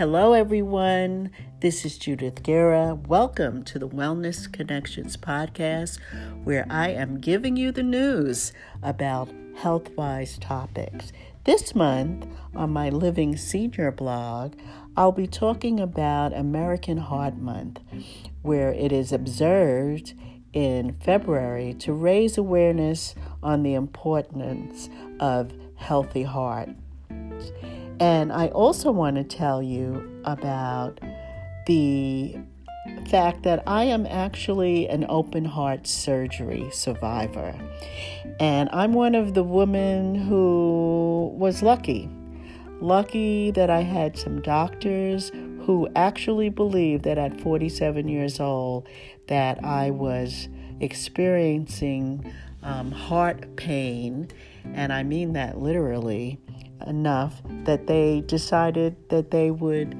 Hello, 0.00 0.32
everyone. 0.32 1.30
This 1.60 1.84
is 1.84 1.98
Judith 1.98 2.42
Guerra. 2.42 2.94
Welcome 2.94 3.62
to 3.64 3.78
the 3.78 3.86
Wellness 3.86 4.50
Connections 4.50 5.18
podcast, 5.18 5.98
where 6.42 6.66
I 6.70 6.88
am 6.88 7.20
giving 7.20 7.58
you 7.58 7.70
the 7.70 7.82
news 7.82 8.54
about 8.82 9.28
health 9.56 9.90
wise 9.98 10.38
topics. 10.38 11.12
This 11.44 11.74
month, 11.74 12.26
on 12.54 12.70
my 12.70 12.88
Living 12.88 13.36
Senior 13.36 13.92
blog, 13.92 14.54
I'll 14.96 15.12
be 15.12 15.26
talking 15.26 15.78
about 15.78 16.32
American 16.32 16.96
Heart 16.96 17.36
Month, 17.36 17.80
where 18.40 18.72
it 18.72 18.92
is 18.92 19.12
observed 19.12 20.14
in 20.54 20.94
February 20.94 21.74
to 21.74 21.92
raise 21.92 22.38
awareness 22.38 23.14
on 23.42 23.62
the 23.62 23.74
importance 23.74 24.88
of 25.20 25.52
healthy 25.76 26.22
heart. 26.22 26.70
And 28.00 28.32
I 28.32 28.48
also 28.48 28.90
want 28.90 29.16
to 29.16 29.24
tell 29.24 29.62
you 29.62 30.22
about 30.24 31.00
the 31.66 32.36
fact 33.08 33.42
that 33.42 33.62
I 33.66 33.84
am 33.84 34.06
actually 34.06 34.88
an 34.88 35.04
open 35.08 35.44
heart 35.44 35.86
surgery 35.86 36.68
survivor. 36.72 37.54
And 38.40 38.70
I'm 38.72 38.94
one 38.94 39.14
of 39.14 39.34
the 39.34 39.44
women 39.44 40.14
who 40.14 41.30
was 41.36 41.62
lucky. 41.62 42.08
Lucky 42.80 43.50
that 43.50 43.68
I 43.68 43.82
had 43.82 44.16
some 44.16 44.40
doctors 44.40 45.30
who 45.64 45.86
actually 45.94 46.48
believed 46.48 47.04
that 47.04 47.18
at 47.18 47.38
47 47.38 48.08
years 48.08 48.40
old 48.40 48.88
that 49.28 49.62
I 49.62 49.90
was 49.90 50.48
experiencing 50.80 52.32
um, 52.62 52.90
heart 52.90 53.56
pain, 53.56 54.28
and 54.72 54.92
I 54.92 55.02
mean 55.02 55.34
that 55.34 55.58
literally 55.58 56.38
enough 56.86 57.42
that 57.64 57.86
they 57.86 58.22
decided 58.26 58.96
that 59.10 59.30
they 59.30 59.50
would 59.50 59.94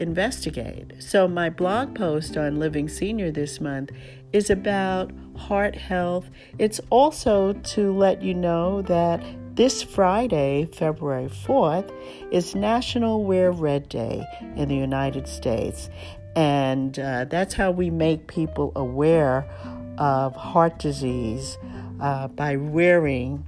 investigate. 0.00 0.92
So, 0.98 1.26
my 1.26 1.50
blog 1.50 1.94
post 1.94 2.36
on 2.36 2.58
Living 2.58 2.88
Senior 2.88 3.30
this 3.30 3.60
month 3.60 3.90
is 4.32 4.50
about 4.50 5.10
heart 5.36 5.74
health. 5.74 6.28
It's 6.58 6.80
also 6.90 7.52
to 7.52 7.92
let 7.92 8.22
you 8.22 8.34
know 8.34 8.82
that 8.82 9.22
this 9.56 9.82
Friday, 9.82 10.68
February 10.72 11.28
4th, 11.28 11.90
is 12.30 12.54
National 12.54 13.24
Wear 13.24 13.50
Red 13.50 13.88
Day 13.88 14.22
in 14.56 14.68
the 14.68 14.76
United 14.76 15.26
States. 15.26 15.88
And 16.34 16.98
uh, 16.98 17.24
that's 17.24 17.54
how 17.54 17.70
we 17.70 17.88
make 17.88 18.26
people 18.26 18.72
aware 18.76 19.48
of 19.96 20.36
heart 20.36 20.78
disease 20.78 21.56
uh, 22.00 22.28
by 22.28 22.56
wearing 22.56 23.46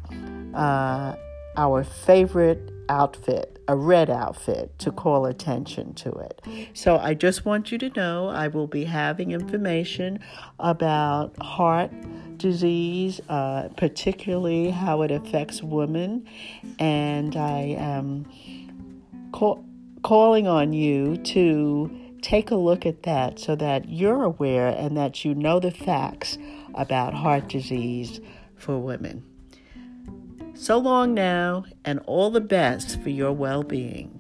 uh, 0.55 1.15
our 1.59 1.84
favorite 1.84 2.73
outfit, 2.89 3.58
a 3.69 3.77
red 3.77 4.11
outfit, 4.11 4.78
to 4.78 4.91
call 4.91 5.27
attention 5.27 5.94
to 5.94 6.11
it. 6.11 6.42
So 6.75 6.98
I 6.98 7.14
just 7.14 7.44
want 7.44 7.70
you 7.72 7.78
to 7.78 7.91
know 7.91 8.28
I 8.28 8.48
will 8.48 8.67
be 8.67 8.84
having 8.84 9.33
information 9.33 10.20
about 10.58 11.36
heart 11.41 11.91
disease, 12.39 13.20
uh, 13.28 13.69
particularly 13.77 14.70
how 14.70 15.03
it 15.03 15.11
affects 15.11 15.62
women, 15.62 16.27
and 16.78 17.36
I 17.36 17.77
am 17.78 18.27
call- 19.33 19.64
calling 20.03 20.47
on 20.47 20.72
you 20.72 21.16
to 21.16 21.91
take 22.22 22.50
a 22.50 22.56
look 22.56 22.86
at 22.86 23.03
that 23.05 23.39
so 23.39 23.55
that 23.56 23.89
you're 23.89 24.22
aware 24.22 24.69
and 24.69 24.97
that 24.97 25.25
you 25.25 25.34
know 25.34 25.61
the 25.61 25.70
facts 25.70 26.39
about 26.75 27.14
heart 27.14 27.48
disease 27.48 28.20
for 28.56 28.78
women. 28.78 29.25
So 30.59 30.77
long 30.77 31.14
now, 31.14 31.64
and 31.84 32.01
all 32.01 32.31
the 32.31 32.41
best 32.41 33.01
for 33.01 33.11
your 33.11 33.33
well 33.33 33.62
being. 33.62 34.19